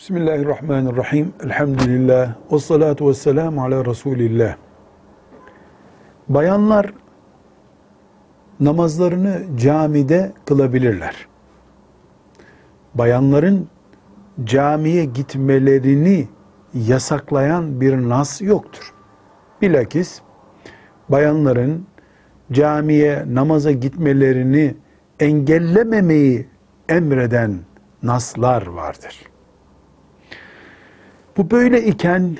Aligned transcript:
Bismillahirrahmanirrahim. 0.00 1.32
Elhamdülillah. 1.44 2.34
Ve 2.52 2.58
salatu 2.58 3.08
ve 3.08 3.14
selamu 3.14 3.64
ala 3.64 3.84
Resulillah. 3.84 4.56
Bayanlar 6.28 6.92
namazlarını 8.60 9.42
camide 9.56 10.32
kılabilirler. 10.46 11.26
Bayanların 12.94 13.68
camiye 14.44 15.04
gitmelerini 15.04 16.28
yasaklayan 16.74 17.80
bir 17.80 17.96
nas 17.96 18.42
yoktur. 18.42 18.94
Bilakis 19.62 20.20
bayanların 21.08 21.86
camiye 22.52 23.24
namaza 23.28 23.72
gitmelerini 23.72 24.74
engellememeyi 25.20 26.48
emreden 26.88 27.60
naslar 28.02 28.66
vardır. 28.66 29.29
Bu 31.40 31.50
böyle 31.50 31.84
iken 31.84 32.36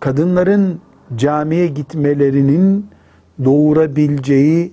kadınların 0.00 0.80
camiye 1.16 1.66
gitmelerinin 1.66 2.86
doğurabileceği 3.44 4.72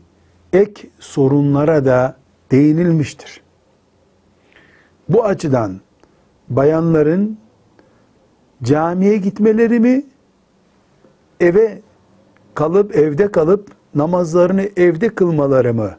ek 0.54 0.90
sorunlara 1.00 1.86
da 1.86 2.18
değinilmiştir. 2.52 3.42
Bu 5.10 5.26
açıdan 5.26 5.82
bayanların 6.50 7.38
camiye 8.64 9.18
gitmeleri 9.18 9.80
mi 9.80 10.04
eve 11.40 11.82
kalıp 12.54 12.96
evde 12.96 13.32
kalıp 13.32 13.72
namazlarını 13.96 14.70
evde 14.78 15.10
kılmaları 15.10 15.74
mı 15.74 15.92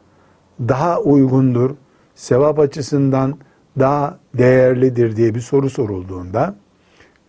daha 0.59 0.99
uygundur, 0.99 1.71
sevap 2.15 2.59
açısından 2.59 3.37
daha 3.79 4.19
değerlidir 4.37 5.15
diye 5.15 5.35
bir 5.35 5.41
soru 5.41 5.69
sorulduğunda 5.69 6.55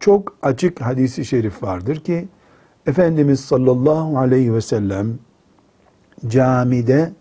çok 0.00 0.36
açık 0.42 0.80
hadisi 0.80 1.25
şerif 1.25 1.62
vardır 1.62 1.97
ki 1.97 2.28
Efendimiz 2.86 3.41
sallallahu 3.41 4.19
aleyhi 4.19 4.55
ve 4.55 4.61
sellem 4.61 5.19
camide 6.27 7.12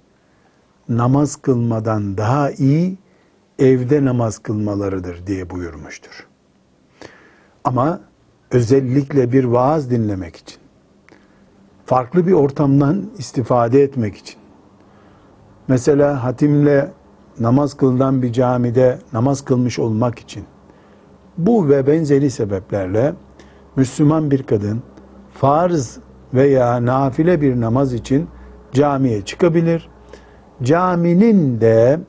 namaz 0.90 1.36
kılmadan 1.36 2.18
daha 2.18 2.52
iyi 2.52 2.98
evde 3.60 4.06
namaz 4.06 4.38
kılmalarıdır 4.38 5.28
diye 5.28 5.50
buyurmuştur. 5.50 6.28
Ama 7.64 8.02
özellikle 8.52 9.32
bir 9.32 9.44
vaaz 9.44 9.92
dinlemek 9.92 10.36
için, 10.36 10.58
farklı 11.86 12.28
bir 12.28 12.32
ortamdan 12.32 13.12
istifade 13.18 13.84
etmek 13.84 14.18
için, 14.18 14.36
mesela 15.68 16.24
hatimle 16.24 16.92
namaz 17.40 17.78
kılınan 17.78 18.22
bir 18.22 18.34
camide 18.34 19.00
namaz 19.14 19.46
kılmış 19.46 19.80
olmak 19.80 20.20
için, 20.20 20.46
bu 21.38 21.70
ve 21.70 21.88
benzeri 21.88 22.30
sebeplerle 22.32 23.14
Müslüman 23.76 24.32
bir 24.32 24.44
kadın 24.44 24.82
farz 25.34 25.98
veya 26.34 26.86
nafile 26.86 27.42
bir 27.42 27.62
namaz 27.62 27.94
için 27.94 28.28
camiye 28.72 29.22
çıkabilir. 29.22 29.90
Caminin 30.64 31.62
de 31.62 32.00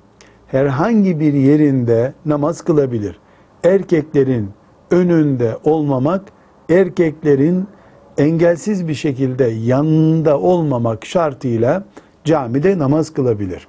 herhangi 0.46 1.20
bir 1.20 1.32
yerinde 1.32 2.12
namaz 2.26 2.64
kılabilir. 2.64 3.18
Erkeklerin 3.64 4.50
önünde 4.90 5.56
olmamak, 5.64 6.22
erkeklerin 6.70 7.68
engelsiz 8.18 8.88
bir 8.88 8.94
şekilde 8.94 9.44
yanında 9.44 10.40
olmamak 10.40 11.06
şartıyla 11.06 11.84
camide 12.24 12.78
namaz 12.78 13.12
kılabilir. 13.12 13.68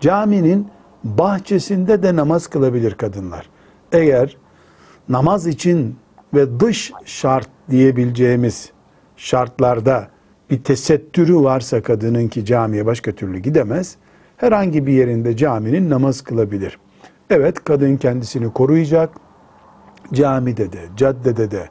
Caminin 0.00 0.68
bahçesinde 1.04 2.02
de 2.02 2.16
namaz 2.16 2.46
kılabilir 2.46 2.94
kadınlar. 2.94 3.48
Eğer 3.92 4.36
namaz 5.08 5.46
için 5.46 5.96
ve 6.34 6.60
dış 6.60 6.92
şart 7.04 7.48
diyebileceğimiz 7.70 8.70
şartlarda 9.16 10.08
bir 10.50 10.64
tesettürü 10.64 11.36
varsa 11.36 11.82
kadının 11.82 12.28
ki 12.28 12.44
camiye 12.44 12.86
başka 12.86 13.12
türlü 13.12 13.38
gidemez, 13.38 13.96
herhangi 14.36 14.86
bir 14.86 14.92
yerinde 14.92 15.36
caminin 15.36 15.90
namaz 15.90 16.20
kılabilir. 16.20 16.78
Evet 17.30 17.64
kadın 17.64 17.96
kendisini 17.96 18.52
koruyacak, 18.52 19.10
camide 20.12 20.72
de, 20.72 20.80
caddede 20.96 21.50
de 21.50 21.68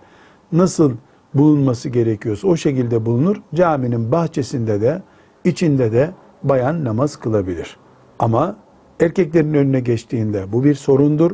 nasıl 0.52 0.94
bulunması 1.34 1.90
gerekiyorsa 1.90 2.48
o 2.48 2.56
şekilde 2.56 3.06
bulunur. 3.06 3.38
Caminin 3.54 4.12
bahçesinde 4.12 4.82
de, 4.82 5.02
içinde 5.44 5.92
de 5.92 6.12
bayan 6.44 6.86
namaz 6.86 7.16
kılabilir. 7.16 7.78
Ama 8.20 8.56
erkeklerin 9.00 9.54
önüne 9.54 9.80
geçtiğinde 9.80 10.52
bu 10.52 10.64
bir 10.64 10.76
sorundur 10.76 11.32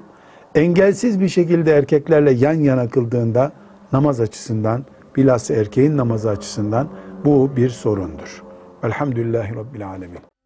engelsiz 0.58 1.20
bir 1.22 1.30
şekilde 1.30 1.72
erkeklerle 1.72 2.32
yan 2.32 2.54
yana 2.54 2.90
kıldığında 2.90 3.52
namaz 3.94 4.22
açısından 4.22 4.86
bilhassa 5.16 5.54
erkeğin 5.54 5.98
namazı 5.98 6.30
açısından 6.30 6.90
bu 7.26 7.56
bir 7.56 7.70
sorundur. 7.70 8.44
Elhamdülillahi 8.84 9.56
Rabbil 9.56 9.88
Alemin. 9.88 10.37